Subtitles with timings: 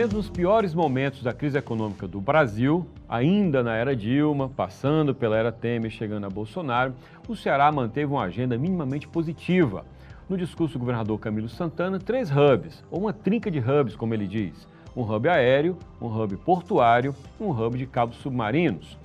[0.00, 5.36] Mesmo nos piores momentos da crise econômica do Brasil, ainda na era Dilma, passando pela
[5.36, 6.94] era Temer, chegando a Bolsonaro,
[7.28, 9.84] o Ceará manteve uma agenda minimamente positiva.
[10.26, 14.26] No discurso do governador Camilo Santana, três hubs, ou uma trinca de hubs, como ele
[14.26, 14.66] diz:
[14.96, 18.96] um hub aéreo, um hub portuário e um hub de cabos submarinos.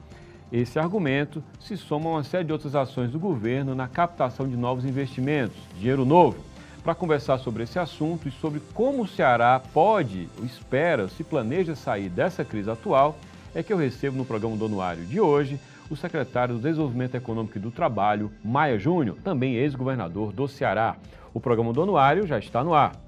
[0.49, 4.55] Esse argumento se soma a uma série de outras ações do governo na captação de
[4.55, 6.54] novos investimentos, dinheiro novo
[6.85, 11.75] para conversar sobre esse assunto e sobre como o Ceará pode, ou espera, se planeja
[11.75, 13.17] sair dessa crise atual,
[13.55, 17.57] é que eu recebo no programa do Anuário de hoje o secretário do Desenvolvimento Econômico
[17.57, 20.95] e do Trabalho, Maia Júnior, também ex-governador do Ceará.
[21.33, 23.04] O programa do Anuário já está no ar.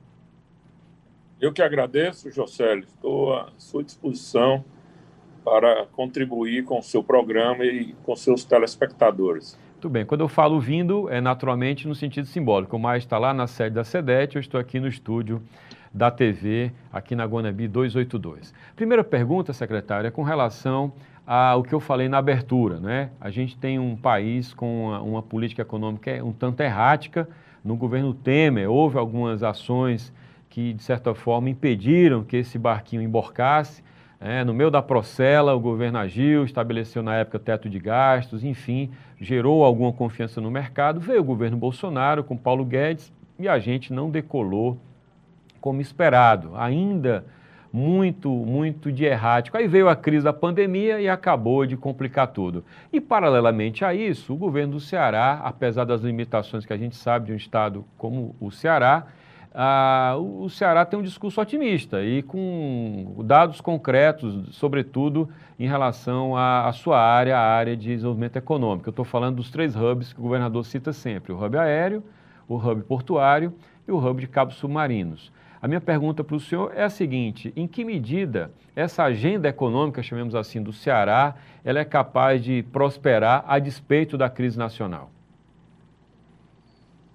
[1.41, 2.85] Eu que agradeço, Josélio.
[2.85, 4.65] Estou à sua disposição
[5.45, 9.57] para contribuir com o seu programa e com seus telespectadores.
[9.73, 10.05] Muito bem.
[10.05, 12.77] Quando eu falo vindo, é naturalmente no sentido simbólico.
[12.77, 15.41] O Maia está lá na sede da SEDET, eu estou aqui no estúdio
[15.95, 18.53] da TV, aqui na Guanabi 282.
[18.75, 20.93] Primeira pergunta, secretária, é com relação
[21.25, 22.81] ao que eu falei na abertura.
[22.81, 23.11] Né?
[23.21, 27.29] A gente tem um país com uma, uma política econômica um tanto errática.
[27.65, 30.13] No governo Temer, houve algumas ações
[30.59, 33.81] que, de certa forma, impediram que esse barquinho emborcasse.
[34.21, 38.91] É, no meio da procela, o governo agiu, estabeleceu na época teto de gastos, enfim,
[39.21, 40.99] gerou alguma confiança no mercado.
[40.99, 44.77] Veio o governo Bolsonaro com Paulo Guedes e a gente não decolou
[45.61, 47.25] como esperado, ainda
[47.73, 49.57] muito, muito de errático.
[49.57, 52.65] Aí veio a crise da pandemia e acabou de complicar tudo.
[52.93, 57.27] E, paralelamente a isso, o governo do Ceará, apesar das limitações que a gente sabe
[57.27, 59.07] de um estado como o Ceará,
[59.61, 66.69] ah, o Ceará tem um discurso otimista e com dados concretos, sobretudo em relação à,
[66.69, 68.89] à sua área, a área de desenvolvimento econômico.
[68.89, 72.05] Eu estou falando dos três hubs que o governador cita sempre: o hub aéreo,
[72.47, 73.53] o hub portuário
[73.89, 75.33] e o hub de cabos submarinos.
[75.61, 80.05] A minha pergunta para o senhor é a seguinte: em que medida essa agenda econômica,
[80.05, 85.11] chamemos assim, do Ceará, ela é capaz de prosperar a despeito da crise nacional?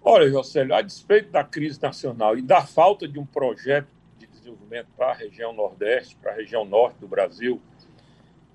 [0.06, 3.88] Olha, Josélio, a despeito da crise nacional e da falta de um projeto
[4.20, 7.62] de desenvolvimento para a região Nordeste, para a região Norte do Brasil,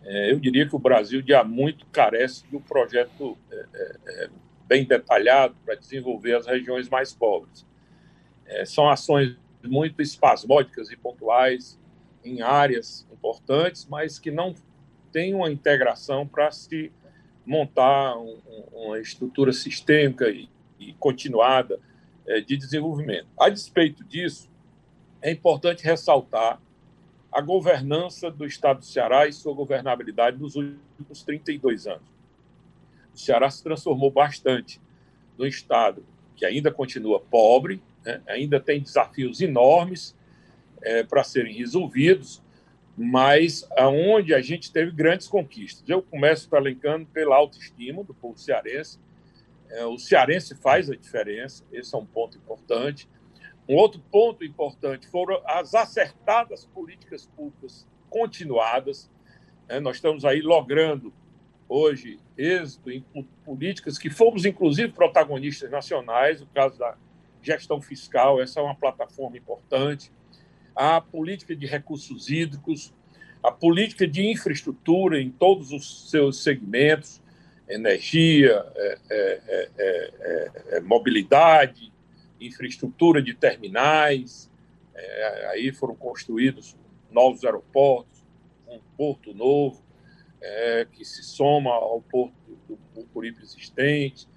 [0.05, 3.67] é, eu diria que o Brasil já muito carece de um projeto é,
[4.07, 4.31] é,
[4.67, 7.67] bem detalhado para desenvolver as regiões mais pobres.
[8.65, 11.79] São ações muito espasmódicas e pontuais
[12.25, 14.55] em áreas importantes, mas que não
[15.13, 16.91] têm uma integração para se
[17.45, 18.39] montar um,
[18.73, 21.81] uma estrutura sistêmica e e continuada
[22.27, 23.27] é, de desenvolvimento.
[23.39, 24.51] A despeito disso,
[25.21, 26.61] é importante ressaltar
[27.31, 32.09] a governança do Estado do Ceará e sua governabilidade nos últimos 32 anos.
[33.15, 34.81] O Ceará se transformou bastante
[35.37, 36.05] num Estado
[36.39, 38.23] que ainda continua pobre, né?
[38.29, 40.17] ainda tem desafios enormes
[40.81, 42.41] é, para serem resolvidos,
[42.97, 45.89] mas aonde a gente teve grandes conquistas.
[45.89, 48.99] Eu começo elencando pela autoestima do povo cearense,
[49.85, 53.09] o cearense faz a diferença, esse é um ponto importante.
[53.69, 59.11] Um outro ponto importante foram as acertadas políticas públicas continuadas.
[59.69, 59.79] Né?
[59.79, 61.13] Nós estamos aí logrando
[61.69, 63.05] hoje êxito em
[63.45, 66.97] políticas que fomos, inclusive, protagonistas nacionais, o caso da
[67.43, 70.11] gestão fiscal, essa é uma plataforma importante.
[70.75, 72.95] A política de recursos hídricos,
[73.43, 77.21] a política de infraestrutura em todos os seus segmentos,
[77.69, 81.93] energia, é é, é, é, é, mobilidade,
[82.41, 84.51] infraestrutura de terminais.
[85.51, 86.77] aí foram construídos
[87.11, 88.25] novos aeroportos,
[88.67, 89.83] um porto novo,
[90.93, 92.35] que se soma ao porto
[92.69, 94.29] do Mucuripe existente.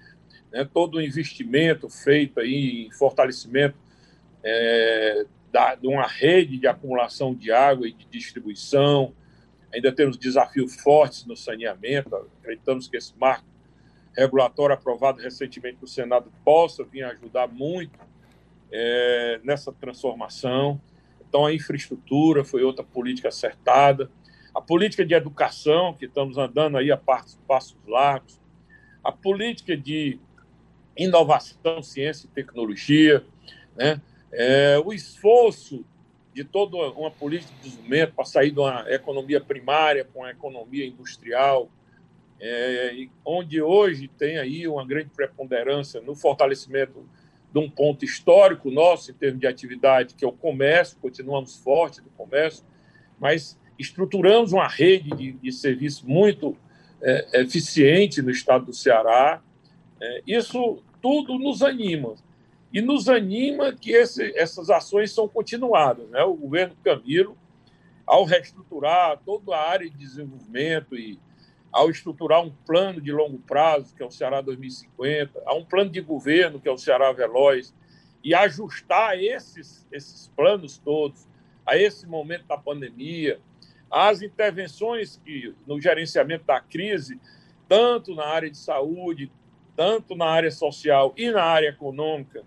[0.50, 3.76] Né, todo o investimento feito aí em fortalecimento
[5.52, 9.14] da, de uma rede de acumulação de água e de distribuição.
[9.72, 12.14] Ainda temos desafios fortes no saneamento.
[12.40, 13.46] Acreditamos que esse marco
[14.14, 17.98] regulatório aprovado recentemente no Senado possa vir ajudar muito
[18.70, 20.80] é, nessa transformação.
[21.26, 24.10] Então, a infraestrutura foi outra política acertada.
[24.54, 28.38] A política de educação, que estamos andando aí a passos, passos largos.
[29.02, 30.20] A política de
[30.96, 33.24] inovação, ciência e tecnologia.
[33.74, 34.00] Né?
[34.30, 35.84] É, o esforço
[36.34, 40.86] de toda uma política de desenvolvimento para sair de uma economia primária para uma economia
[40.86, 41.70] industrial,
[42.40, 47.06] é, onde hoje tem aí uma grande preponderância no fortalecimento
[47.52, 52.02] de um ponto histórico nosso em termos de atividade, que é o comércio, continuamos fortes
[52.02, 52.64] no comércio,
[53.20, 56.56] mas estruturamos uma rede de, de serviços muito
[57.02, 59.42] é, eficiente no estado do Ceará.
[60.00, 62.14] É, isso tudo nos anima.
[62.72, 66.08] E nos anima que esse, essas ações são continuadas.
[66.08, 66.22] Né?
[66.22, 67.36] O governo Camilo,
[68.06, 71.18] ao reestruturar toda a área de desenvolvimento e
[71.70, 75.90] ao estruturar um plano de longo prazo, que é o Ceará 2050, a um plano
[75.90, 77.74] de governo, que é o Ceará Veloz,
[78.24, 81.26] e ajustar esses, esses planos todos
[81.66, 83.40] a esse momento da pandemia,
[83.90, 87.20] as intervenções que no gerenciamento da crise,
[87.68, 89.30] tanto na área de saúde,
[89.76, 92.44] tanto na área social e na área econômica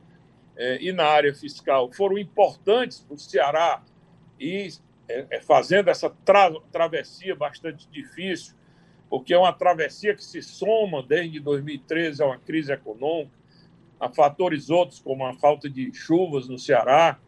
[0.58, 3.84] eh, e na área fiscal, foram importantes para o Ceará
[4.40, 4.70] e
[5.08, 8.56] eh, fazendo essa tra travessia bastante difícil,
[9.10, 13.36] porque é uma travessia que se soma desde 2013 a uma crise econômica,
[14.00, 17.20] a fatores outros como a falta de chuvas no Ceará,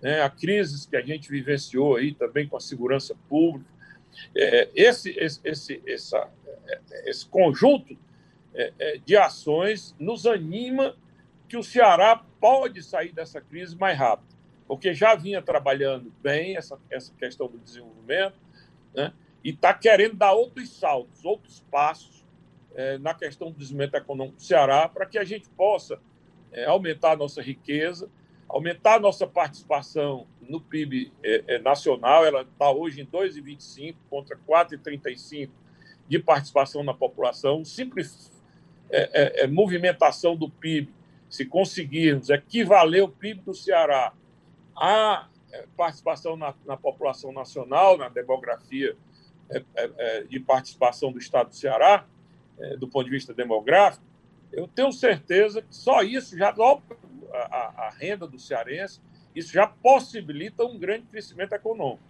[0.00, 3.68] né, a crises que a gente vivenciou aí também com a segurança pública.
[4.34, 6.28] É, esse, esse, esse, essa,
[7.04, 7.96] esse conjunto
[8.54, 10.96] é, é, de ações nos anima
[11.48, 14.36] que o Ceará pode sair dessa crise mais rápido,
[14.66, 18.36] porque já vinha trabalhando bem essa, essa questão do desenvolvimento,
[18.94, 19.12] né?
[19.42, 22.24] e está querendo dar outros saltos, outros passos
[22.74, 25.98] é, na questão do desenvolvimento econômico do Ceará, para que a gente possa
[26.52, 28.10] é, aumentar a nossa riqueza,
[28.48, 32.24] aumentar a nossa participação no PIB é, é, nacional.
[32.24, 35.50] Ela está hoje em 2,25 contra 4,35
[36.08, 37.64] de participação na população.
[37.64, 38.32] Simples
[38.90, 40.92] é, é, é, movimentação do PIB,
[41.28, 44.12] se conseguirmos equivaler o PIB do Ceará
[44.76, 48.96] à é, participação na, na população nacional, na demografia
[50.28, 52.04] de participação do Estado do Ceará,
[52.78, 54.04] do ponto de vista demográfico,
[54.52, 56.54] eu tenho certeza que só isso já
[57.32, 59.00] a, a renda do cearense,
[59.34, 62.02] isso já possibilita um grande crescimento econômico.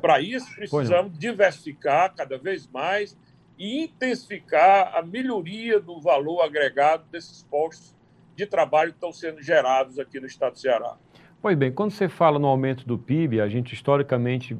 [0.00, 3.16] Para isso, precisamos diversificar cada vez mais
[3.58, 7.94] e intensificar a melhoria do valor agregado desses postos
[8.40, 10.96] de trabalho que estão sendo gerados aqui no estado do Ceará.
[11.42, 14.56] Pois bem, quando você fala no aumento do PIB, a gente historicamente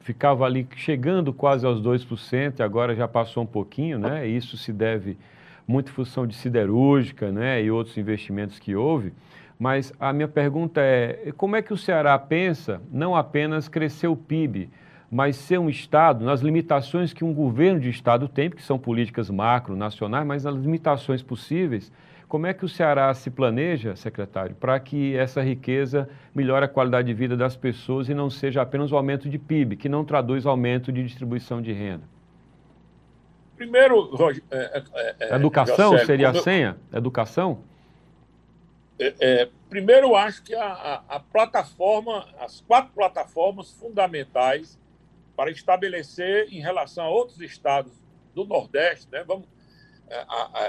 [0.00, 4.26] ficava ali chegando quase aos 2%, agora já passou um pouquinho, né?
[4.26, 5.16] Isso se deve
[5.66, 9.12] muito função de siderúrgica né, e outros investimentos que houve.
[9.58, 14.16] Mas a minha pergunta é: como é que o Ceará pensa não apenas crescer o
[14.16, 14.68] PIB,
[15.10, 19.30] mas ser um Estado, nas limitações que um governo de Estado tem, que são políticas
[19.30, 21.92] macro, nacionais, mas nas limitações possíveis,
[22.32, 27.08] como é que o Ceará se planeja, secretário, para que essa riqueza melhore a qualidade
[27.08, 30.46] de vida das pessoas e não seja apenas o aumento de PIB, que não traduz
[30.46, 32.04] aumento de distribuição de renda?
[33.54, 34.10] Primeiro,
[34.50, 36.78] é, é, é, Educação seria a senha?
[36.90, 37.58] Educação?
[38.98, 44.78] É, é, primeiro, eu acho que a, a, a, plataforma, as quatro plataformas fundamentais
[45.36, 47.92] para estabelecer em relação a outros estados
[48.34, 49.46] do Nordeste, né, vamos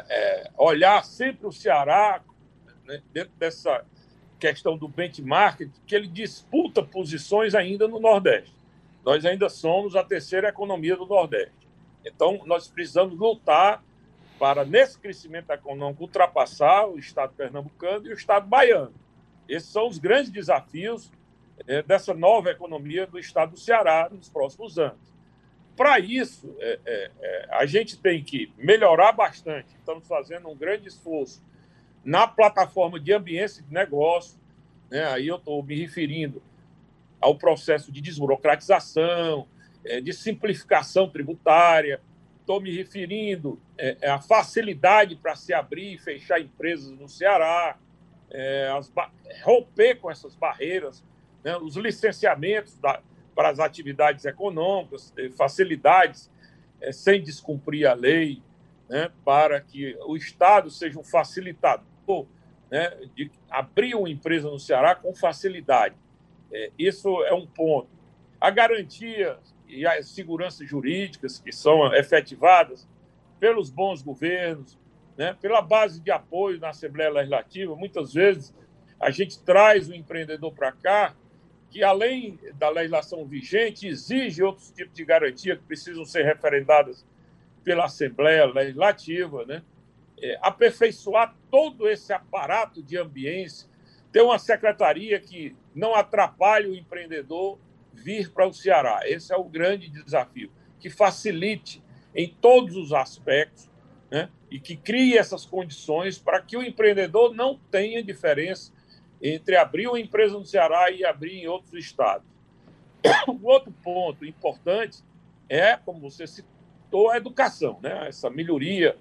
[0.09, 2.21] é, olhar sempre o Ceará
[2.85, 3.85] né, dentro dessa
[4.39, 8.53] questão do benchmark, que ele disputa posições ainda no Nordeste.
[9.03, 11.67] Nós ainda somos a terceira economia do Nordeste.
[12.05, 13.83] Então, nós precisamos lutar
[14.37, 18.93] para, nesse crescimento econômico, ultrapassar o Estado pernambucano e o Estado baiano.
[19.47, 21.11] Esses são os grandes desafios
[21.67, 25.12] é, dessa nova economia do Estado do Ceará nos próximos anos.
[25.75, 29.75] Para isso, é, é, é, a gente tem que melhorar bastante.
[29.75, 31.43] Estamos fazendo um grande esforço
[32.03, 34.39] na plataforma de ambiência de negócio.
[34.89, 35.03] Né?
[35.05, 36.41] Aí eu estou me referindo
[37.19, 39.47] ao processo de desburocratização,
[39.85, 41.99] é, de simplificação tributária,
[42.39, 47.77] estou me referindo é, é, à facilidade para se abrir e fechar empresas no Ceará,
[48.29, 48.69] é,
[49.43, 51.03] romper com essas barreiras,
[51.43, 53.01] né, os licenciamentos da,
[53.35, 56.29] para as atividades econômicas, facilidades
[56.81, 58.41] é, sem descumprir a lei,
[58.89, 62.27] né, para que o Estado seja um facilitador
[62.69, 65.95] né, de abrir uma empresa no Ceará com facilidade.
[66.51, 67.89] É, isso é um ponto.
[68.39, 69.37] A garantia
[69.67, 72.87] e as seguranças jurídicas que são efetivadas
[73.39, 74.77] pelos bons governos,
[75.17, 78.53] né, pela base de apoio na Assembleia Legislativa, muitas vezes
[78.99, 81.15] a gente traz o empreendedor para cá
[81.73, 87.03] que, além da legislação vigente, exige outros tipos de garantia que precisam ser referendadas
[87.63, 89.63] pela Assembleia Legislativa, né?
[90.21, 93.67] É, aperfeiçoar todo esse aparato de ambiência,
[94.11, 97.57] ter uma secretaria que não atrapalhe o empreendedor
[97.91, 98.99] vir para o Ceará.
[99.05, 103.67] Esse é o grande desafio, que facilite em todos os aspectos
[104.11, 104.29] né?
[104.51, 108.71] e que crie essas condições para que o empreendedor não tenha diferença
[109.23, 112.27] entre abrir uma empresa no Ceará e abrir em outros estados.
[113.27, 115.01] O outro ponto importante
[115.47, 118.07] é, como você citou, a educação, né?
[118.07, 118.97] essa melhoria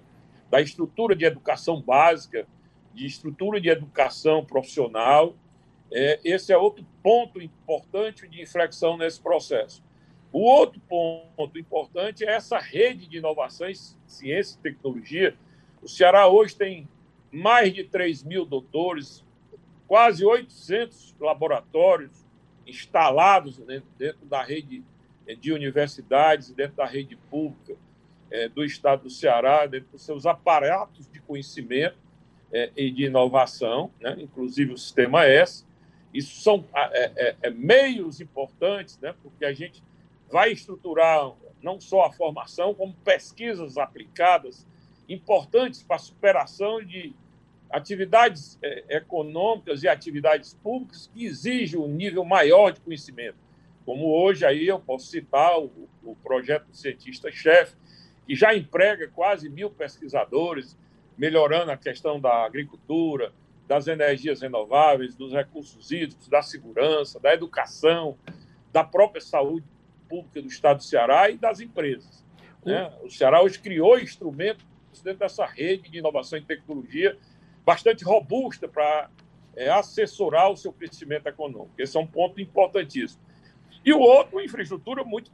[0.49, 2.47] da estrutura de educação básica,
[2.93, 5.35] de estrutura de educação profissional.
[5.91, 9.83] É, esse é outro ponto importante de inflexão nesse processo.
[10.31, 15.35] O outro ponto importante é essa rede de inovações, ciência e tecnologia.
[15.81, 16.87] O Ceará hoje tem
[17.31, 19.22] mais de 3 mil doutores,
[19.93, 22.25] quase 800 laboratórios
[22.65, 24.83] instalados dentro da rede
[25.39, 27.75] de universidades dentro da rede pública
[28.31, 31.95] é, do Estado do Ceará, dentro dos seus aparatos de conhecimento
[32.51, 34.17] é, e de inovação, né?
[34.17, 35.63] inclusive o Sistema S.
[36.11, 39.13] Isso são é, é, meios importantes, né?
[39.21, 39.83] porque a gente
[40.31, 44.65] vai estruturar não só a formação, como pesquisas aplicadas
[45.07, 47.13] importantes para a superação de
[47.73, 53.37] atividades é, econômicas e atividades públicas que exigem um nível maior de conhecimento.
[53.83, 55.71] Como hoje aí eu posso citar o,
[56.03, 57.75] o projeto do cientista-chefe,
[58.27, 60.77] que já emprega quase mil pesquisadores,
[61.17, 63.33] melhorando a questão da agricultura,
[63.67, 68.15] das energias renováveis, dos recursos hídricos, da segurança, da educação,
[68.71, 69.65] da própria saúde
[70.07, 72.23] pública do Estado do Ceará e das empresas.
[72.63, 72.93] Né?
[73.01, 74.63] O Ceará hoje criou instrumentos
[75.03, 77.17] dentro dessa rede de inovação e tecnologia
[77.65, 79.09] bastante robusta para
[79.55, 81.73] é, assessorar o seu crescimento econômico.
[81.77, 83.21] Esse é um ponto importantíssimo.
[83.85, 85.29] E o outro, infraestrutura muito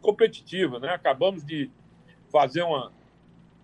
[0.00, 0.78] competitiva.
[0.78, 0.88] Né?
[0.88, 1.70] Acabamos de
[2.30, 2.92] fazer uma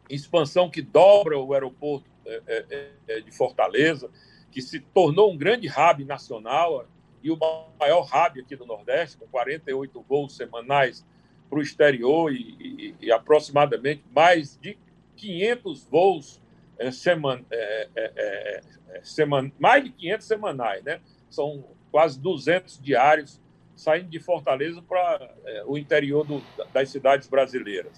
[0.09, 4.11] expansão que dobra o aeroporto é, é, é, de Fortaleza,
[4.51, 6.87] que se tornou um grande hub nacional
[7.23, 7.39] e o
[7.79, 11.05] maior hub aqui do Nordeste, com 48 voos semanais
[11.49, 14.79] para o exterior e, e, e, aproximadamente mais de
[15.17, 16.41] 500 voos
[16.81, 20.99] é, seman, é, é, é, é, seman, mais de 500 semanais, né?
[21.29, 23.39] São quase 200 diários
[23.77, 25.31] saindo de Fortaleza para
[25.67, 27.93] o interior do, das cidades brasileiras.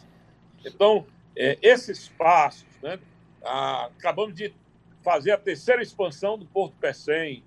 [0.65, 2.99] Então, esses passos, né?
[3.43, 4.53] Acabamos de
[5.03, 7.43] fazer a terceira expansão do Porto Pecém,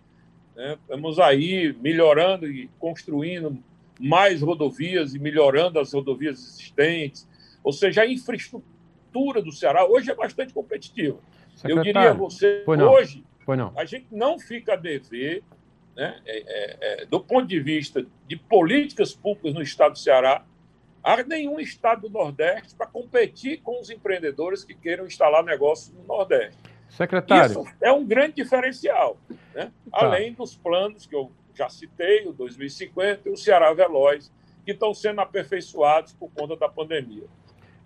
[0.56, 0.78] né?
[0.82, 3.58] estamos aí melhorando e construindo
[3.98, 7.28] mais rodovias e melhorando as rodovias existentes,
[7.64, 8.75] ou seja, a infraestrutura
[9.16, 11.18] estrutura do Ceará hoje é bastante competitiva.
[11.56, 13.24] Secretário, Eu diria a você, hoje,
[13.76, 15.42] a gente não fica a dever,
[15.96, 20.44] né, é, é, é, do ponto de vista de políticas públicas no estado do Ceará,
[21.02, 26.04] a nenhum estado do Nordeste para competir com os empreendedores que queiram instalar negócios no
[26.04, 26.58] Nordeste.
[26.90, 27.62] Secretário.
[27.62, 29.18] Isso é um grande diferencial,
[29.54, 29.72] né?
[29.92, 30.06] tá.
[30.06, 34.32] além dos planos que eu já citei, o 2050 e o Ceará Veloz,
[34.66, 37.24] que estão sendo aperfeiçoados por conta da pandemia.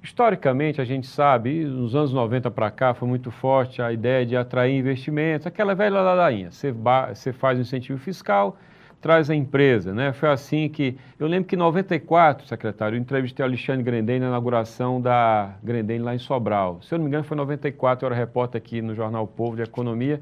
[0.02, 4.36] Historicamente, a gente sabe, nos anos 90 para cá foi muito forte a ideia de
[4.36, 6.52] atrair investimentos, aquela velha ladainha.
[6.52, 8.58] Você, você faz um incentivo fiscal,
[9.02, 10.14] traz a empresa, né?
[10.14, 10.98] Foi assim que...
[11.20, 16.04] Eu lembro que em 94, secretário, eu entrevistei o Alexandre Grendene na inauguração da Grendene
[16.04, 16.82] lá em Sobral.
[16.82, 19.58] Se eu não me engano, foi em 94, eu era repórter aqui no Jornal Povo
[19.58, 20.22] de Economia,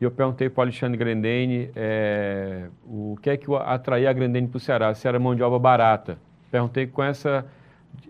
[0.00, 4.46] e eu perguntei para o Alexandre Grendene é, o que é que atraía a Grendene
[4.46, 6.16] para o Ceará, se era mão de obra barata.
[6.50, 7.44] Perguntei com essa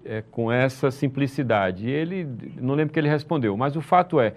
[0.04, 1.88] é, com essa simplicidade.
[1.88, 2.28] Ele,
[2.60, 4.34] não lembro que ele respondeu, mas o fato é,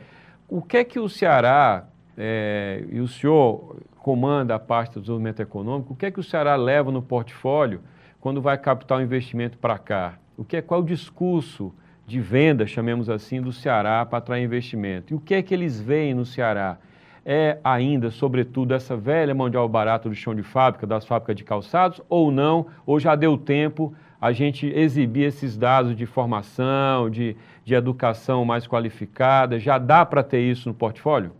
[0.47, 1.85] o que é que o Ceará,
[2.17, 6.23] é, e o senhor comanda a parte do desenvolvimento econômico, o que é que o
[6.23, 7.81] Ceará leva no portfólio
[8.19, 10.17] quando vai captar o um investimento para cá?
[10.37, 11.73] O que é, qual é o discurso
[12.07, 15.13] de venda, chamemos assim, do Ceará para atrair investimento?
[15.13, 16.77] E o que é que eles veem no Ceará?
[17.25, 21.35] É ainda, sobretudo, essa velha mão de obra barata do chão de fábrica, das fábricas
[21.35, 27.09] de calçados, ou não, ou já deu tempo a gente exibir esses dados de formação,
[27.09, 29.59] de, de educação mais qualificada?
[29.59, 31.33] Já dá para ter isso no portfólio?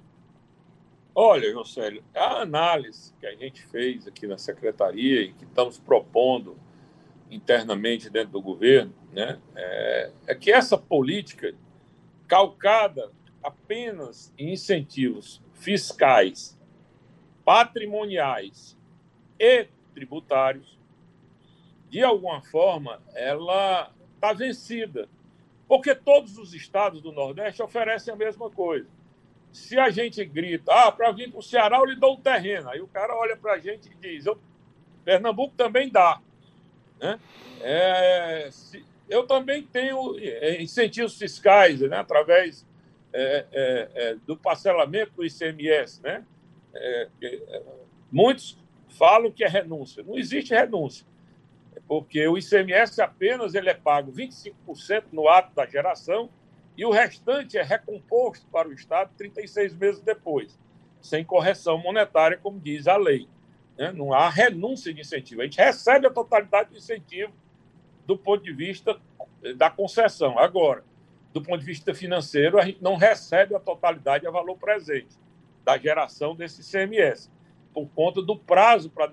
[1.14, 6.58] Olha, Josélio, a análise que a gente fez aqui na secretaria e que estamos propondo
[7.30, 11.54] internamente dentro do governo, né, é, é que essa política
[12.26, 13.12] calcada
[13.44, 16.58] apenas em incentivos fiscais,
[17.44, 18.78] patrimoniais
[19.38, 20.79] e tributários,
[21.90, 25.08] de alguma forma, ela está vencida.
[25.68, 28.88] Porque todos os estados do Nordeste oferecem a mesma coisa.
[29.52, 32.70] Se a gente grita, ah, para vir para o Ceará eu lhe dou um terreno,
[32.70, 34.40] aí o cara olha para a gente e diz, eu,
[35.04, 36.22] Pernambuco também dá.
[37.00, 37.20] Né?
[37.62, 42.66] É, se, eu também tenho é, incentivos fiscais, né, através
[43.12, 46.02] é, é, é do parcelamento do ICMS.
[46.04, 46.24] Né?
[46.76, 47.08] É,
[48.12, 48.58] muitos
[48.90, 50.04] falam que é renúncia.
[50.04, 51.06] Não existe renúncia,
[51.90, 56.30] porque o ICMS apenas ele é pago 25% no ato da geração
[56.78, 60.56] e o restante é recomposto para o Estado 36 meses depois,
[61.02, 63.28] sem correção monetária, como diz a lei.
[63.76, 63.92] Né?
[63.92, 65.42] Não há renúncia de incentivo.
[65.42, 67.34] A gente recebe a totalidade do incentivo
[68.06, 69.02] do ponto de vista
[69.58, 70.38] da concessão.
[70.38, 70.84] Agora,
[71.34, 75.18] do ponto de vista financeiro, a gente não recebe a totalidade a valor presente
[75.66, 77.32] da geração desse CMS,
[77.74, 79.10] por conta do prazo para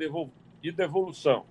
[0.60, 1.46] de devolução.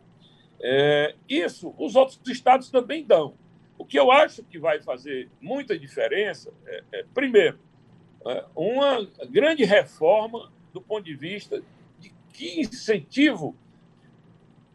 [0.62, 3.35] É, isso os outros estados também dão.
[3.77, 7.59] O que eu acho que vai fazer muita diferença é, é primeiro,
[8.25, 11.62] é, uma grande reforma do ponto de vista
[12.00, 13.55] de que incentivo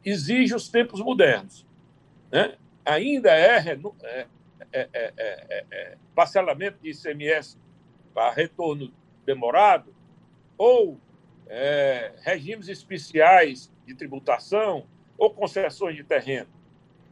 [0.04, 1.66] exige os tempos modernos.
[2.30, 2.56] Né?
[2.84, 3.58] Ainda é,
[4.72, 7.58] é, é parcelamento de ICMS
[8.14, 8.92] para retorno
[9.25, 9.94] demorado
[10.56, 10.99] ou
[11.46, 14.87] é, regimes especiais de tributação
[15.20, 16.48] ou concessões de terreno.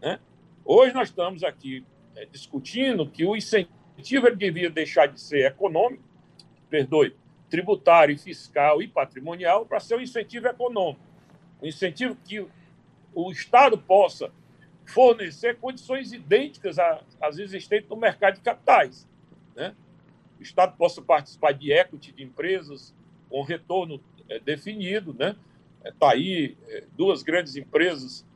[0.00, 0.18] Né?
[0.64, 1.84] Hoje nós estamos aqui
[2.16, 6.02] é, discutindo que o incentivo ele devia deixar de ser econômico,
[6.70, 7.14] perdoe,
[7.50, 11.02] tributário, fiscal e patrimonial para ser um incentivo econômico.
[11.62, 12.46] Um incentivo que
[13.14, 14.32] o Estado possa
[14.86, 16.78] fornecer condições idênticas
[17.20, 19.06] às existentes no mercado de capitais.
[19.54, 19.74] Né?
[20.40, 22.94] O Estado possa participar de equity de empresas
[23.28, 24.00] com retorno
[24.30, 25.36] é, definido, né?
[25.84, 28.26] Está aí é, duas grandes empresas,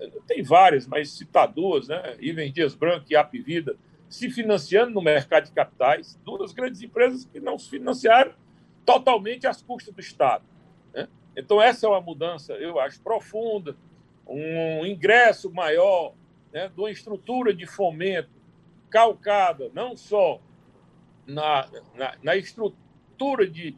[0.00, 2.16] é, tem várias, mas citar duas, né?
[2.20, 3.76] Iven Dias Branco e Apivida,
[4.08, 8.34] se financiando no mercado de capitais, duas grandes empresas que não se financiaram
[8.84, 10.44] totalmente às custas do Estado.
[10.92, 11.08] Né?
[11.36, 13.76] Então, essa é uma mudança, eu acho, profunda,
[14.26, 16.14] um ingresso maior
[16.52, 18.30] né, de uma estrutura de fomento
[18.90, 20.38] calcada não só
[21.26, 23.74] na, na, na estrutura de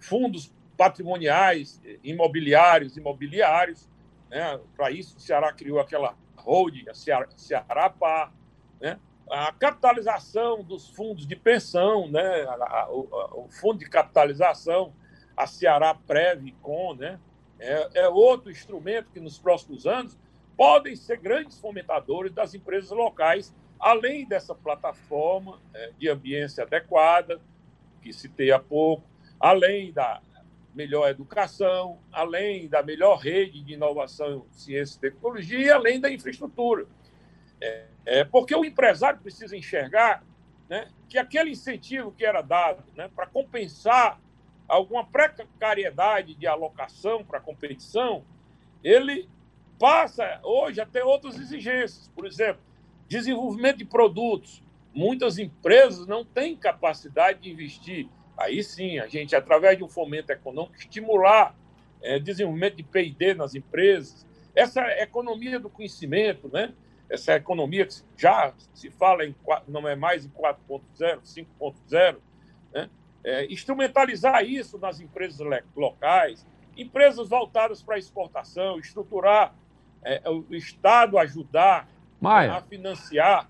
[0.00, 3.88] fundos patrimoniais, imobiliários, imobiliários.
[4.30, 4.58] Né?
[4.76, 8.32] Para isso, o Ceará criou aquela holding, a Ceará, Ceará
[8.80, 8.98] né?
[9.28, 12.46] a capitalização dos fundos de pensão, né?
[12.88, 14.94] O, o, fundo de capitalização,
[15.36, 17.18] a Ceará Prev Com, né?
[17.58, 20.16] É, é, outro instrumento que nos próximos anos
[20.56, 27.40] podem ser grandes fomentadores das empresas locais, além dessa plataforma é, de ambiência adequada,
[28.00, 29.02] que citei há pouco,
[29.40, 30.22] além da
[30.74, 36.86] melhor educação, além da melhor rede de inovação, ciência e tecnologia, além da infraestrutura.
[37.60, 40.24] É, é, porque o empresário precisa enxergar
[40.68, 44.20] né, que aquele incentivo que era dado né, para compensar
[44.68, 48.24] alguma precariedade de alocação para competição,
[48.84, 49.28] ele
[49.78, 52.08] passa hoje a ter outras exigências.
[52.14, 52.62] Por exemplo,
[53.08, 54.62] desenvolvimento de produtos.
[54.92, 60.30] Muitas empresas não têm capacidade de investir Aí sim, a gente, através de um fomento
[60.30, 61.54] econômico, estimular
[62.00, 64.24] é, desenvolvimento de P&D nas empresas,
[64.54, 66.72] essa economia do conhecimento, né?
[67.10, 69.34] essa economia que já se fala em
[69.66, 72.16] não é mais em 4.0, 5.0,
[72.72, 72.90] né?
[73.24, 75.40] É, instrumentalizar isso nas empresas
[75.74, 76.46] locais,
[76.76, 79.54] empresas voltadas para exportação, estruturar
[80.04, 81.88] é, o Estado ajudar
[82.20, 82.54] Maia.
[82.54, 83.48] a financiar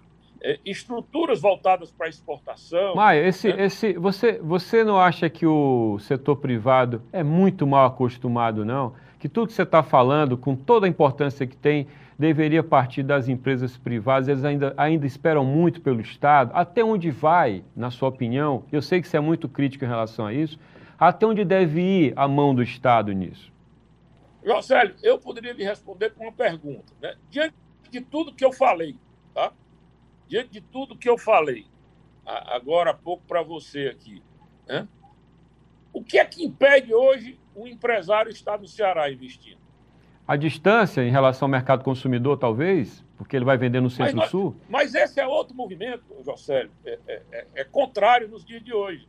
[0.64, 2.94] estruturas voltadas para a exportação.
[2.94, 3.64] Maia, esse, né?
[3.64, 8.94] esse, você, você não acha que o setor privado é muito mal acostumado, não?
[9.18, 13.28] Que tudo que você está falando, com toda a importância que tem, deveria partir das
[13.28, 16.50] empresas privadas, eles ainda, ainda esperam muito pelo Estado.
[16.52, 18.64] Até onde vai, na sua opinião?
[18.72, 20.58] Eu sei que você é muito crítico em relação a isso.
[20.98, 23.52] Até onde deve ir a mão do Estado nisso?
[24.44, 26.92] Josélio, eu poderia lhe responder com uma pergunta.
[27.00, 27.14] Né?
[27.30, 27.54] Diante
[27.90, 28.96] de tudo que eu falei,
[29.32, 29.52] tá?
[30.28, 31.66] Diante de tudo que eu falei
[32.28, 34.22] agora há pouco para você aqui,
[34.66, 34.86] né?
[35.92, 39.58] o que é que impede hoje o empresário estar no Ceará investindo?
[40.26, 43.02] A distância em relação ao mercado consumidor, talvez?
[43.16, 44.54] Porque ele vai vender no Centro-Sul?
[44.68, 48.74] Mas, mas, esse é outro movimento, José, é, é, é, é contrário nos dias de
[48.74, 49.08] hoje.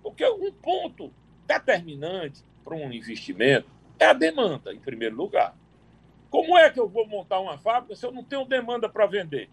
[0.00, 1.12] Porque um ponto
[1.46, 5.56] determinante para um investimento é a demanda, em primeiro lugar.
[6.30, 9.50] Como é que eu vou montar uma fábrica se eu não tenho demanda para vender?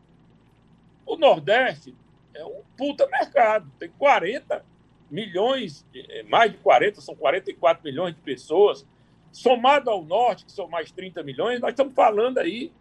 [1.08, 1.96] O Nordeste
[2.34, 4.64] é um puta mercado, tem 40
[5.10, 8.86] milhões, é, mais de 40, são 44 milhões de pessoas.
[9.32, 12.72] somado ao norte, que são mais 30 milhões, nós estamos falando aí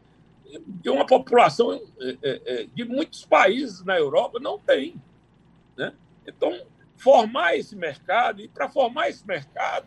[0.67, 4.95] de uma população é, é, de muitos países na Europa não tem.
[5.77, 5.93] Né?
[6.27, 9.87] Então, formar esse mercado, e para formar esse mercado,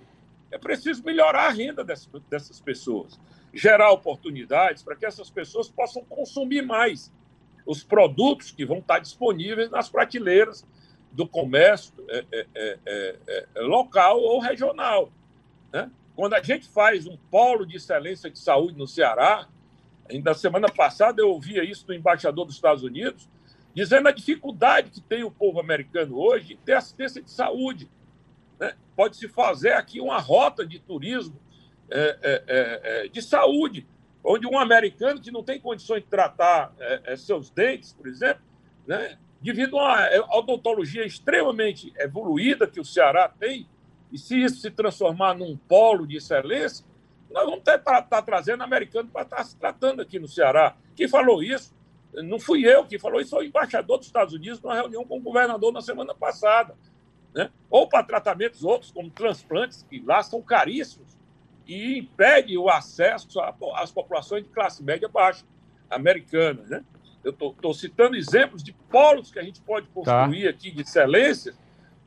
[0.51, 3.19] é preciso melhorar a renda dessas pessoas,
[3.53, 7.11] gerar oportunidades para que essas pessoas possam consumir mais
[7.69, 10.65] os produtos que vão estar disponíveis nas prateleiras
[11.11, 15.11] do comércio é, é, é, é local ou regional.
[15.71, 15.91] Né?
[16.15, 19.47] Quando a gente faz um polo de excelência de saúde no Ceará,
[20.09, 23.29] ainda semana passada eu ouvia isso do embaixador dos Estados Unidos,
[23.71, 27.87] dizendo a dificuldade que tem o povo americano hoje em ter assistência de saúde.
[28.59, 28.73] Né?
[28.95, 31.39] Pode-se fazer aqui uma rota de turismo
[31.87, 33.85] é, é, é, é de saúde,
[34.23, 38.41] onde um americano que não tem condições de tratar é, é, seus dentes, por exemplo,
[38.85, 39.17] né?
[39.41, 43.67] devido a uma odontologia extremamente evoluída que o Ceará tem,
[44.11, 46.85] e se isso se transformar num polo de excelência,
[47.31, 50.75] nós vamos estar tá, tá trazendo americano para estar tá se tratando aqui no Ceará.
[50.95, 51.73] Quem falou isso
[52.13, 55.17] não fui eu que falou isso, foi o embaixador dos Estados Unidos numa reunião com
[55.17, 56.75] o governador na semana passada.
[57.33, 57.51] Né?
[57.69, 61.08] Ou para tratamentos outros, como transplantes, que lá são caríssimos
[61.69, 63.39] e impede o acesso
[63.75, 65.45] às populações de classe média baixa,
[65.87, 66.67] americanas.
[66.67, 66.83] Né?
[67.23, 69.93] Eu estou citando exemplos de polos que a gente pode tá.
[69.93, 70.49] construir tá.
[70.49, 71.53] aqui de excelência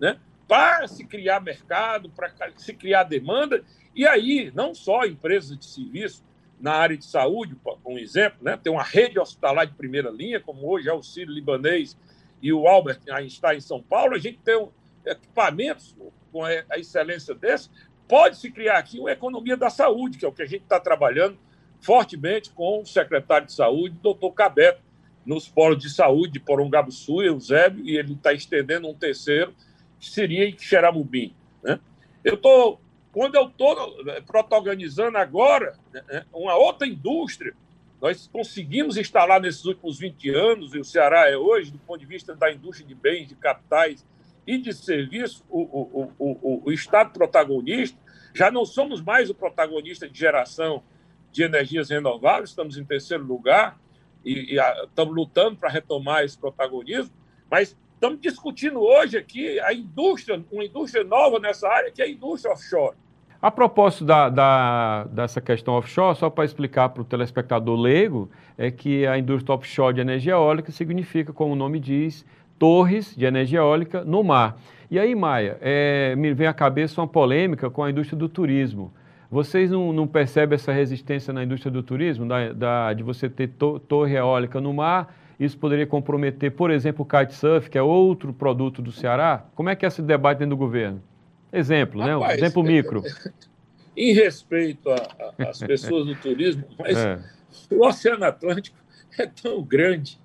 [0.01, 0.19] né?
[0.49, 6.25] para se criar mercado, para se criar demanda, e aí não só empresas de serviço,
[6.59, 8.57] na área de saúde, um exemplo, né?
[8.57, 11.99] tem uma rede hospitalar de primeira linha, como hoje é o Sírio Libanês
[12.41, 14.69] e o Albert Einstein em São Paulo, a gente tem
[15.05, 15.97] equipamentos
[16.31, 17.69] com a excelência desse,
[18.09, 21.39] pode-se criar aqui uma economia da saúde, que é o que a gente está trabalhando
[21.81, 24.81] fortemente com o secretário de saúde, doutor Cabeto,
[25.25, 29.55] nos polos de saúde de Porongabuçu, Eusébio, e ele está estendendo um terceiro,
[29.99, 31.35] que seria em Xeramubim.
[31.63, 31.79] Né?
[32.25, 32.81] Eu estou
[33.13, 33.77] quando eu estou
[34.27, 37.55] protagonizando agora né, né, uma outra indústria,
[38.01, 42.07] nós conseguimos instalar nesses últimos 20 anos, e o Ceará é hoje, do ponto de
[42.07, 44.05] vista da indústria de bens, de capitais
[44.47, 47.99] e de serviços, o, o, o, o Estado protagonista.
[48.35, 50.83] Já não somos mais o protagonista de geração
[51.31, 53.79] de energias renováveis, estamos em terceiro lugar
[54.25, 57.13] e, e a, estamos lutando para retomar esse protagonismo,
[57.51, 62.09] mas estamos discutindo hoje aqui a indústria, uma indústria nova nessa área, que é a
[62.09, 62.97] indústria offshore.
[63.41, 68.71] A propósito da, da, dessa questão offshore, só para explicar para o telespectador leigo, é
[68.71, 72.25] que a indústria offshore de energia eólica significa, como o nome diz,
[72.59, 74.59] torres de energia eólica no mar.
[74.91, 78.93] E aí, Maia, é, me vem à cabeça uma polêmica com a indústria do turismo.
[79.31, 83.49] Vocês não, não percebem essa resistência na indústria do turismo, da, da, de você ter
[83.49, 85.17] to, torre eólica no mar?
[85.41, 89.47] Isso poderia comprometer, por exemplo, o kitesurf, que é outro produto do Ceará?
[89.55, 91.03] Como é que é esse debate dentro do governo?
[91.51, 92.27] Exemplo, Rapaz, né?
[92.27, 93.03] Um exemplo micro.
[93.97, 94.91] Em respeito
[95.39, 97.19] às pessoas do turismo, mas é.
[97.71, 98.77] o Oceano Atlântico
[99.19, 100.19] é tão grande,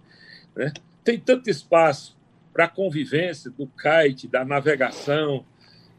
[0.53, 0.73] né?
[1.05, 2.16] tem tanto espaço
[2.57, 5.45] para a convivência do kite, da navegação,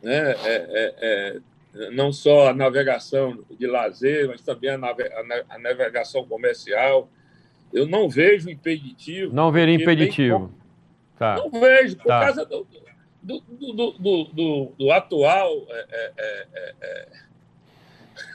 [0.02, 0.32] né?
[0.32, 1.40] É, é,
[1.76, 5.08] é, não só a navegação de lazer, mas também a, nave
[5.48, 7.08] a navegação comercial.
[7.72, 9.32] Eu não vejo impeditivo.
[9.32, 10.52] Não veria impeditivo.
[11.16, 11.36] Tá.
[11.36, 12.24] Não vejo, por tá.
[12.24, 12.66] causa do,
[13.22, 17.08] do, do, do, do, atual é é,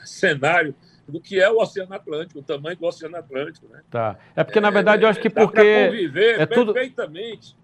[0.06, 0.74] cenário
[1.06, 3.68] do que é o Oceano Atlântico, o tamanho do Oceano Atlântico.
[3.68, 3.82] Né?
[3.90, 4.16] Tá.
[4.34, 5.88] É porque, na verdade, eu acho que porque.
[5.88, 7.63] Conviver é perfeitamente, tudo...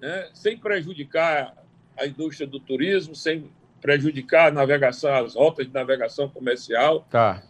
[0.00, 0.28] né?
[0.34, 1.54] sem prejudicar
[1.98, 7.06] a indústria do turismo, sem prejudicar a navegação, as rotas de navegação comercial.
[7.10, 7.42] Tá.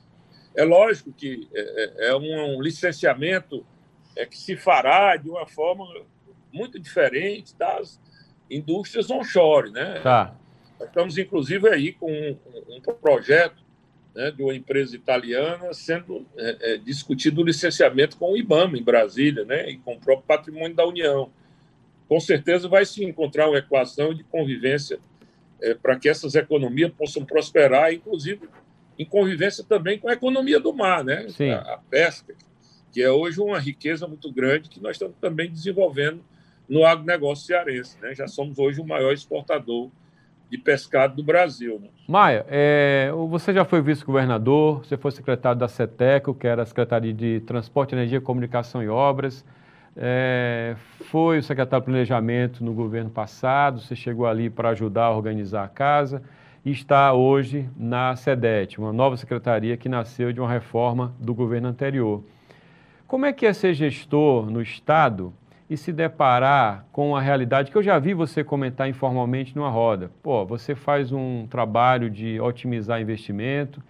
[0.54, 3.64] É lógico que é, é um, um licenciamento
[4.16, 5.86] é, que se fará de uma forma
[6.52, 8.00] muito diferente das,
[8.50, 10.00] indústrias onshore, né?
[10.00, 10.34] Tá.
[10.78, 12.36] Nós estamos, inclusive, aí com um,
[12.68, 13.62] um projeto
[14.14, 18.82] né, de uma empresa italiana sendo é, é, discutido o licenciamento com o IBAMA em
[18.82, 19.70] Brasília, né?
[19.70, 21.30] E com o próprio patrimônio da União.
[22.08, 24.98] Com certeza vai se encontrar uma equação de convivência
[25.60, 28.48] é, para que essas economias possam prosperar, inclusive
[28.98, 31.28] em convivência também com a economia do mar, né?
[31.28, 31.50] Sim.
[31.50, 32.34] A, a pesca,
[32.92, 36.24] que é hoje uma riqueza muito grande que nós estamos também desenvolvendo
[36.68, 37.96] no agronegócio cearense.
[38.00, 38.14] Né?
[38.14, 39.90] Já somos hoje o maior exportador
[40.50, 41.78] de pescado do Brasil.
[41.80, 41.88] Né?
[42.06, 47.12] Maia, é, você já foi vice-governador, você foi secretário da CETECO, que era a Secretaria
[47.12, 49.44] de Transporte, Energia, Comunicação e Obras,
[50.00, 50.76] é,
[51.10, 55.64] foi o secretário de Planejamento no governo passado, você chegou ali para ajudar a organizar
[55.64, 56.22] a casa
[56.64, 61.66] e está hoje na SEDET, uma nova secretaria que nasceu de uma reforma do governo
[61.66, 62.22] anterior.
[63.08, 65.32] Como é que é ser gestor no Estado
[65.68, 70.10] e se deparar com a realidade que eu já vi você comentar informalmente numa roda.
[70.22, 73.82] Pô, você faz um trabalho de otimizar investimento,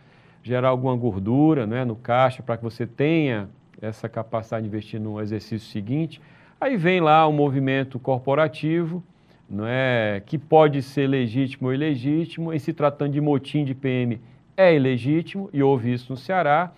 [0.42, 3.48] gerar alguma gordura né, no caixa para que você tenha
[3.80, 6.20] essa capacidade de investir no exercício seguinte.
[6.60, 9.02] Aí vem lá o movimento corporativo,
[9.48, 14.20] não é, que pode ser legítimo ou ilegítimo, em se tratando de motim de PM
[14.56, 16.72] é ilegítimo, e houve isso no Ceará.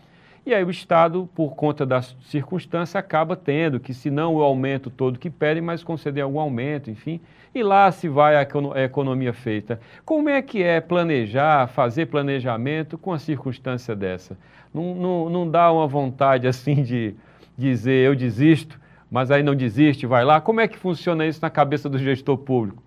[0.45, 4.89] E aí o Estado, por conta da circunstância, acaba tendo que, se não o aumento
[4.89, 7.21] todo que pedem, mas conceder algum aumento, enfim.
[7.55, 9.81] E lá se vai a economia feita.
[10.05, 14.37] Como é que é planejar, fazer planejamento com a circunstância dessa?
[14.73, 17.15] Não, não, não dá uma vontade assim de
[17.57, 20.41] dizer eu desisto, mas aí não desiste, vai lá.
[20.41, 22.83] Como é que funciona isso na cabeça do gestor público?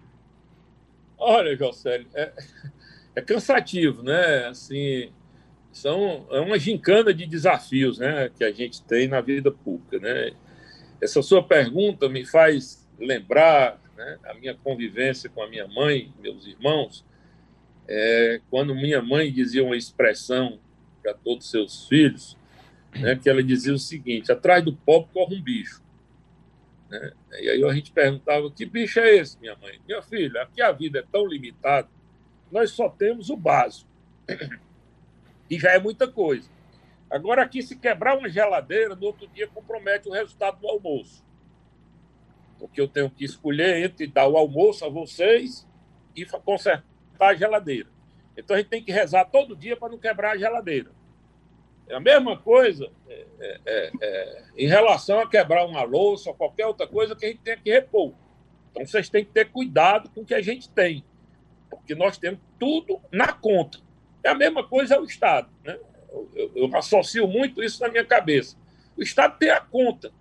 [1.18, 2.32] Olha, José, é,
[3.16, 4.48] é cansativo, né?
[4.48, 5.12] Assim,
[5.74, 10.00] são é uma gincana de desafios né, que a gente tem na vida pública.
[10.00, 10.34] Né?
[11.02, 16.46] Essa sua pergunta me faz lembrar né, a minha convivência com a minha mãe, meus
[16.46, 17.04] irmãos,
[17.88, 20.60] é, quando minha mãe dizia uma expressão
[21.02, 22.38] para todos os seus filhos,
[22.96, 25.82] né, que ela dizia o seguinte: atrás do pobre corre um bicho.
[26.88, 27.12] Né?
[27.42, 29.82] E aí a gente perguntava: que bicho é esse, minha mãe?
[29.88, 31.90] Minha filha, aqui a vida é tão limitada,
[32.52, 33.92] nós só temos o básico
[35.54, 36.50] e já é muita coisa.
[37.10, 41.24] Agora, aqui, se quebrar uma geladeira, no outro dia compromete o resultado do almoço.
[42.58, 45.68] Porque eu tenho que escolher entre dar o almoço a vocês
[46.16, 46.84] e consertar
[47.20, 47.88] a geladeira.
[48.36, 50.90] Então, a gente tem que rezar todo dia para não quebrar a geladeira.
[51.88, 56.36] É a mesma coisa é, é, é, é, em relação a quebrar uma louça ou
[56.36, 58.14] qualquer outra coisa que a gente tem que repor.
[58.72, 61.06] Então, vocês têm que ter cuidado com o que a gente tem,
[61.70, 63.78] porque nós temos tudo na conta.
[64.24, 65.50] É a mesma coisa o Estado.
[65.64, 65.78] Né?
[66.12, 68.56] Eu, eu, eu associo muito isso na minha cabeça.
[68.96, 70.12] O Estado tem a conta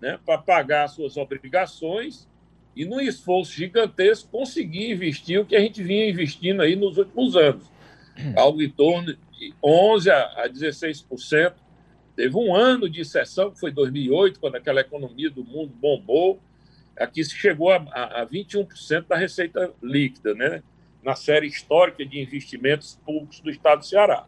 [0.00, 2.28] né, para pagar as suas obrigações
[2.74, 7.36] e, num esforço gigantesco, conseguir investir o que a gente vinha investindo aí nos últimos
[7.36, 7.70] anos.
[8.36, 11.54] Algo em torno de 11% a 16%.
[12.14, 16.40] Teve um ano de exceção, que foi 2008, quando aquela economia do mundo bombou.
[16.98, 20.62] Aqui se chegou a, a 21% da receita líquida, né?
[21.02, 24.26] Na série histórica de investimentos públicos do estado do Ceará.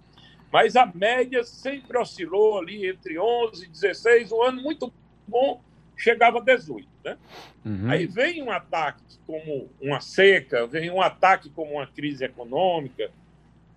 [0.53, 4.93] Mas a média sempre oscilou ali entre 11 e 16, um ano muito
[5.27, 5.63] bom
[5.97, 6.89] chegava a 18.
[7.05, 7.17] Né?
[7.65, 7.91] Uhum.
[7.91, 13.11] Aí vem um ataque como uma seca, vem um ataque como uma crise econômica,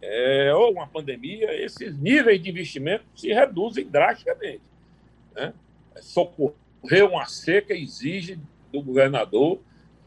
[0.02, 4.64] é, ou uma pandemia, esses níveis de investimento se reduzem drasticamente.
[5.34, 5.54] Né?
[6.02, 8.40] Socorrer uma seca exige
[8.72, 9.60] do governador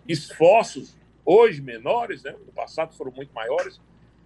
[0.07, 0.97] esforços
[1.29, 2.35] hoje menores, né?
[2.47, 3.79] no passado foram muito maiores,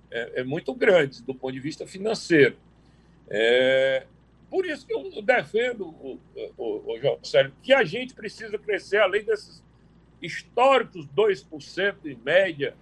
[0.08, 2.56] é, é muito grandes do ponto de vista financeiro.
[3.28, 4.06] É,
[4.48, 6.20] por isso que eu defendo, o,
[6.56, 9.64] o, o José, que a gente precisa crescer além desses
[10.20, 12.76] históricos 2% em média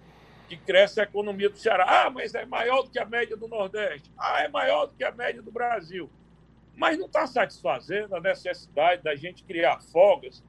[0.47, 1.85] que cresce a economia do Ceará.
[1.87, 4.11] Ah, mas é maior do que a média do Nordeste.
[4.15, 6.09] Ah, é maior do que a média do Brasil.
[6.75, 10.43] Mas não está satisfazendo a necessidade da gente criar folgas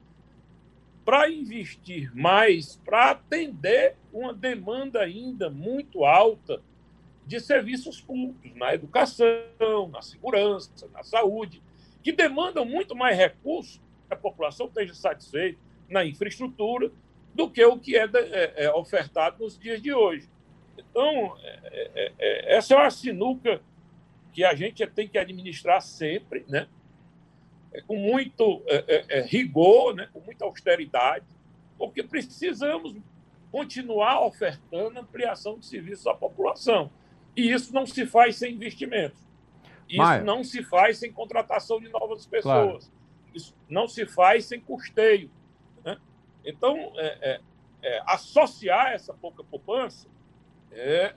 [1.05, 6.61] para investir mais, para atender uma demanda ainda muito alta
[7.25, 11.61] de serviços públicos, na educação, na segurança, na saúde,
[12.01, 16.91] que demandam muito mais recursos para a população esteja satisfeita na infraestrutura
[17.33, 20.29] do que o que é, é, é ofertado nos dias de hoje.
[20.77, 23.61] Então, é, é, é, essa é uma sinuca
[24.31, 26.67] que a gente tem que administrar sempre, né?
[27.81, 31.25] Com muito é, é, é, rigor, né, com muita austeridade,
[31.77, 32.95] porque precisamos
[33.51, 36.91] continuar ofertando ampliação de serviços à população.
[37.35, 39.19] E isso não se faz sem investimentos.
[39.89, 40.23] Isso Maia.
[40.23, 42.85] não se faz sem contratação de novas pessoas.
[42.85, 42.93] Claro.
[43.33, 45.29] Isso não se faz sem custeio.
[45.83, 45.97] Né?
[46.45, 47.41] Então, é, é,
[47.81, 50.07] é, associar essa pouca poupança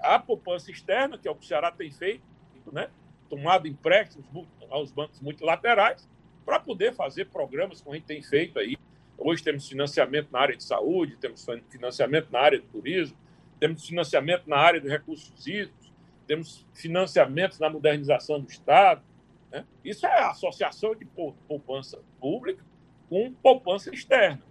[0.01, 2.23] à poupança externa, que é o que o Ceará tem feito,
[2.71, 2.91] né?
[3.29, 4.27] tomado empréstimos
[4.69, 6.07] aos bancos multilaterais,
[6.47, 8.79] para poder fazer programas como a gente tem feito aí.
[9.19, 13.19] Hoje temos financiamento na área de saúde, temos financiamento na área do turismo,
[13.59, 15.93] temos financiamento na área de recursos hídricos,
[16.25, 19.03] temos financiamentos na modernização do Estado.
[19.51, 19.67] Né?
[19.85, 22.65] Isso é associação de poupança pública
[23.09, 24.43] com poupança externa.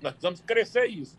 [0.00, 1.18] Nós precisamos crescer isso.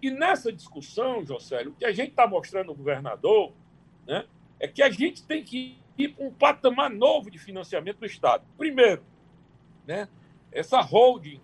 [0.00, 3.52] E nessa discussão, José, o que a gente está mostrando ao governador
[4.06, 4.24] né,
[4.58, 8.44] é que a gente tem que ir para um patamar novo de financiamento do Estado.
[8.56, 9.02] Primeiro,
[9.86, 10.08] né?
[10.50, 11.40] Essa holding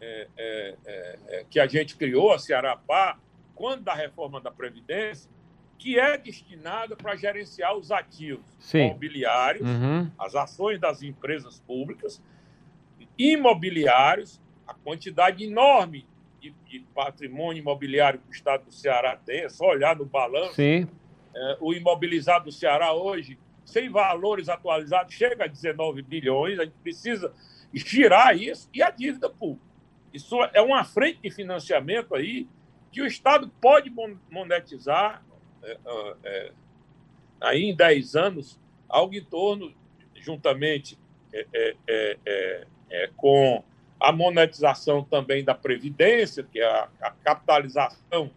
[0.00, 3.18] é, é, é, é, que a gente criou, a Cearapá,
[3.54, 5.30] quando da reforma da Previdência,
[5.78, 8.86] que é destinada para gerenciar os ativos Sim.
[8.86, 10.10] imobiliários, uhum.
[10.18, 12.22] as ações das empresas públicas,
[13.18, 16.06] imobiliários, a quantidade enorme
[16.40, 20.54] de, de patrimônio imobiliário que o Estado do Ceará tem, é só olhar no balanço.
[21.34, 26.74] É, o imobilizado do Ceará hoje sem valores atualizados, chega a 19 bilhões, a gente
[26.82, 27.32] precisa
[27.74, 29.66] girar isso, e a dívida pública.
[30.12, 32.46] Isso é uma frente de financiamento aí
[32.90, 33.90] que o Estado pode
[34.30, 35.24] monetizar
[35.62, 35.78] é,
[36.24, 36.52] é,
[37.40, 39.72] aí em 10 anos, algo em torno,
[40.14, 40.98] juntamente
[41.32, 41.76] é, é,
[42.26, 43.64] é, é, com
[43.98, 48.30] a monetização também da Previdência, que é a, a capitalização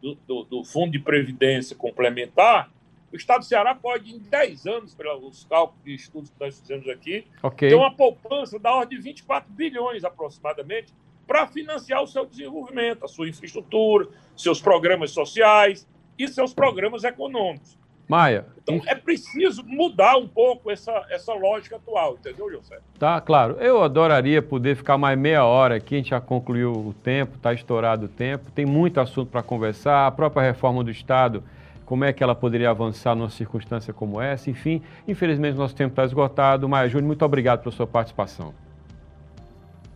[0.00, 2.70] do, do, do, Fundo de Previdência Complementar,
[3.12, 6.88] o Estado do Ceará pode, em 10 anos, pelos cálculos e estudos que nós fizemos
[6.88, 7.68] aqui, okay.
[7.68, 10.92] ter uma poupança da ordem de 24 bilhões aproximadamente
[11.26, 15.86] para financiar o seu desenvolvimento, a sua infraestrutura, seus programas sociais
[16.18, 17.76] e seus programas econômicos.
[18.08, 18.46] Maia.
[18.62, 22.78] Então é preciso mudar um pouco essa, essa lógica atual, entendeu, José?
[22.98, 23.56] Tá, claro.
[23.58, 27.52] Eu adoraria poder ficar mais meia hora aqui, a gente já concluiu o tempo, está
[27.52, 31.42] estourado o tempo, tem muito assunto para conversar, a própria reforma do Estado,
[31.86, 34.82] como é que ela poderia avançar numa circunstância como essa, enfim.
[35.06, 36.68] Infelizmente, nosso tempo está esgotado.
[36.68, 38.52] Maia Júnior, muito obrigado pela sua participação.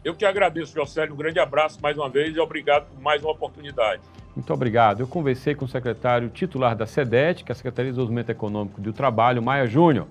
[0.03, 3.33] Eu que agradeço, José, um grande abraço mais uma vez e obrigado por mais uma
[3.33, 4.01] oportunidade.
[4.35, 5.01] Muito obrigado.
[5.01, 8.81] Eu conversei com o secretário titular da SEDET, que é a Secretaria de Desenvolvimento Econômico
[8.81, 10.07] do Trabalho, Maia Júnior.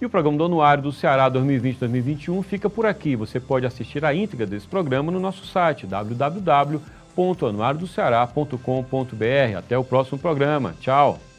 [0.00, 3.14] E o programa do Anuário do Ceará 2020-2021 fica por aqui.
[3.14, 5.86] Você pode assistir a íntegra desse programa no nosso site
[7.16, 9.58] www.anuariodoceará.com.br.
[9.58, 10.74] Até o próximo programa.
[10.80, 11.31] Tchau!